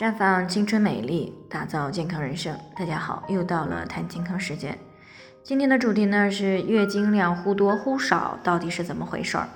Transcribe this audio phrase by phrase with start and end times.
[0.00, 2.58] 绽放青春美丽，打造健康人生。
[2.74, 4.78] 大家好，又到了谈健康时间。
[5.42, 9.46] 今天的主题呢是月经量忽多忽少，到底是怎么回事儿？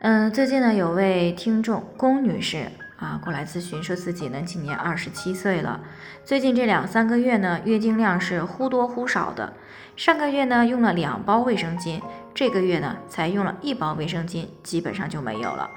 [0.00, 2.66] 嗯，最近呢有位听众龚女士
[2.98, 5.80] 啊过来咨询，说自己呢今年二十七岁了，
[6.26, 9.50] 最近这两三个月呢月经量是忽多忽少的。
[9.96, 12.02] 上个月呢用了两包卫生巾，
[12.34, 15.70] 这个月呢才用了一包卫生巾，基本上就没有了。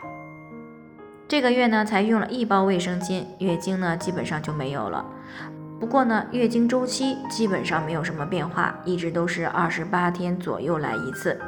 [1.27, 5.03] 这个月呢，才用了一包卫生巾，月经呢基本上就没有了。
[5.79, 11.39] 不过呢，月经周期基本上没有什么变化，一直都是二十八天左右来一次，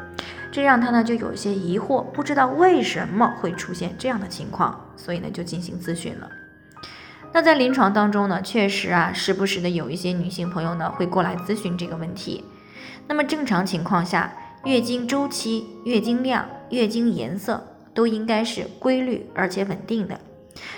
[0.52, 6.27] 这让他呢就有些疑惑，不知道为什么会出现这样的情况，所以呢就进行咨询了。
[7.32, 12.44] 那在临床当中呢，确实啊，时不时的有一些女性朋友呢会过来咨询这个问题。
[13.07, 14.34] 那么正常情况下，
[14.66, 17.77] 月经周期、月经量、月经颜色。
[17.97, 20.19] 都应该是规律而且稳定的。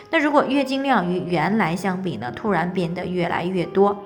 [0.10, 4.02] 那如果月经量与原来相比呢，突然变得越来越多，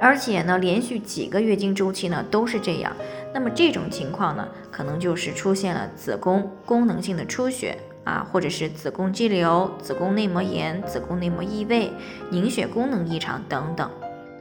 [0.00, 2.92] 而且呢，连续几个月经周期呢都是这样，
[3.32, 11.92] 那么这种情况呢，可能就是出现了子宫功能性的出血啊，或者是子宫肌瘤、子宫内膜炎、子宫内膜异位、
[12.30, 13.88] 凝血功能异常等等。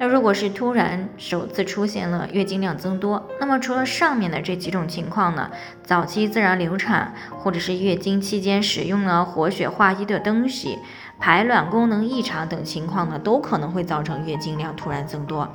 [0.01, 5.51] 那如果是突然首次出现了月经量增多，那么除了上面的这几种情况呢，
[5.83, 10.79] 早期自然流产，或者是月经期间使用了活血化瘀的东西，
[11.19, 15.47] 排卵功能异常等情况呢，都可能会造成月经量突然增多。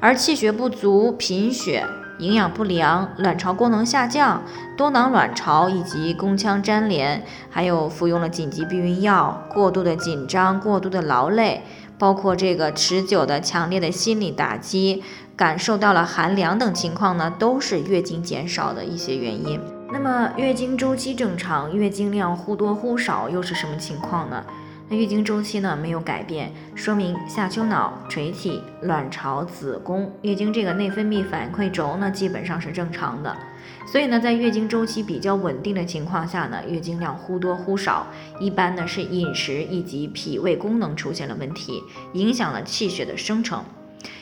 [0.00, 1.86] 而气血不足、贫血、
[2.18, 4.42] 营养不良、卵巢功能下降、
[4.76, 11.62] 多囊卵巢以及宫腔粘连，还有服用了紧急避孕药、过度的紧张、过度的劳累。
[11.98, 15.02] 包括这个持久的强烈的心理打击，
[15.36, 19.60] 感受到了寒凉等情况呢，都是月经减少的一些原因。
[19.92, 24.44] 那么月经周期正常，月经量忽多忽少又是什么情况呢？
[24.88, 33.36] 那月经周期呢没有改变，说明下丘脑、垂体、卵巢、子宫月经这个内分泌反馈轴呢基本上是正常的。
[33.84, 38.06] 所以呢，在月经周期比较稳定的情况下呢，月经量忽多忽少，
[38.38, 43.64] 一般呢是饮食以及脾胃功能出现了问题，影响了气血的生成。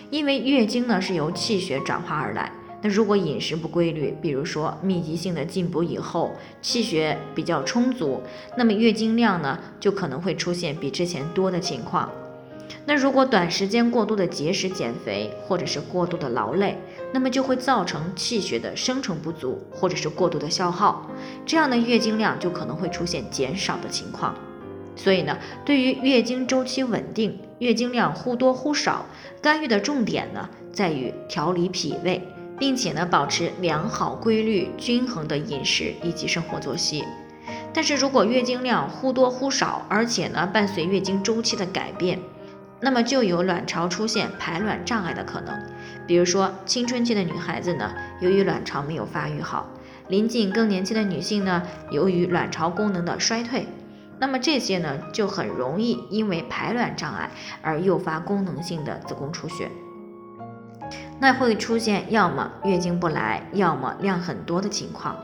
[0.09, 2.51] 因为月经呢是由气血转化而来。
[2.85, 8.21] 那如果饮食不规律，比如说密集性的进补以后，气血比较充足，
[8.59, 12.13] 那么月经量呢就可能会出现比之前多的情况。
[12.85, 16.77] 那如果短时间过度的节食减肥，或者是过度的劳累，
[17.11, 21.09] 那么就会造成气血的生成不足，或者是过度的消耗，
[21.47, 24.35] 这样的月经量就可能会出现减少的情况。
[24.95, 29.07] 所以呢，对于月经周期稳定、月经量忽多忽少，
[29.41, 32.21] 干预的重点呢在于调理脾胃。
[32.59, 37.05] 并且呢，保持良好、规律、均衡的饮食以及生活作息。
[37.73, 42.19] 但是如果月经量忽多忽少，而且呢伴随月经周期的改变，
[42.81, 45.55] 那么就有卵巢出现排卵障碍的可能。
[46.07, 49.67] 比如说青春期的女孩子呢，由于卵巢没有发育好；
[50.09, 53.67] 临近更年期的女性呢，由于卵巢功能的衰退，
[54.19, 57.31] 那么这些呢就很容易因为排卵障碍
[57.63, 59.69] 而诱发功能性的子宫出血。
[61.21, 65.17] 那会出现要么月经不来，要么量很多的情况。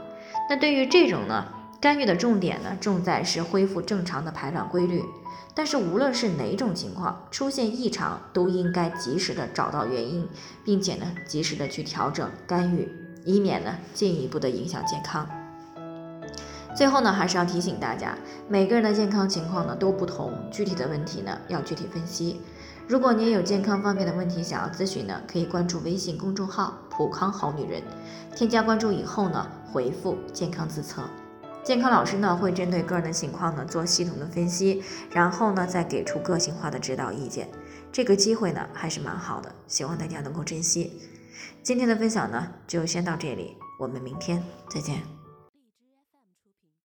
[0.48, 1.46] 那对于这种呢，
[1.80, 5.02] 干预的重点呢，重在是恢复正常的排卵规律。
[5.52, 10.26] 但是无论是哪种情况出现异常，都应该及时的找到原因，
[10.64, 12.88] 并且呢，及时的去调整干预，
[13.24, 15.28] 以免呢进一步的影响健康。
[16.74, 18.16] 最后呢，还是要提醒大家，
[18.48, 22.40] 每个人的健康情况呢都不同，具体的问题呢要具体分析。
[22.90, 27.80] 如果你也有健康方面的问题想要咨询呢，可以关注微信公众号“普康好女人”，
[28.34, 31.00] 添加关注以后呢，回复“健康自测”，
[31.62, 37.48] 健康老师呢会针对个人的情况呢做系统的分析，然后呢再给出个性化的指导意见。
[37.92, 41.00] 这个机会呢还是蛮好的，希望大家能够珍惜。
[41.62, 45.19] 今天的分享呢就先到这里，我们明天再见。